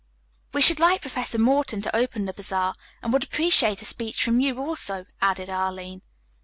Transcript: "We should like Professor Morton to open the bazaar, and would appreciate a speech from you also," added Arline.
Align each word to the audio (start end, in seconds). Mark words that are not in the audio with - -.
"We 0.51 0.63
should 0.63 0.79
like 0.79 1.03
Professor 1.03 1.37
Morton 1.37 1.79
to 1.83 1.95
open 1.95 2.25
the 2.25 2.33
bazaar, 2.33 2.73
and 3.03 3.13
would 3.13 3.23
appreciate 3.23 3.83
a 3.83 3.85
speech 3.85 4.23
from 4.23 4.39
you 4.39 4.57
also," 4.57 5.05
added 5.21 5.51
Arline. 5.51 6.01